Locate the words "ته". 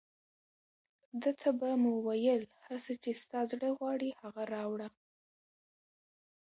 1.39-1.49